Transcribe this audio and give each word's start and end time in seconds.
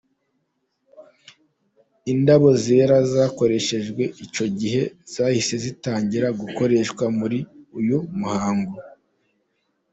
Indabo 2.11 2.49
zera 2.63 2.97
zakoreshejwe 3.13 4.03
icyo 4.25 4.45
gihe 4.59 4.81
zahise 5.13 5.55
zitangira 5.63 6.27
gukoreshwa 6.41 7.03
muri 7.17 7.39
uyu 7.79 7.97
muhango. 8.19 8.77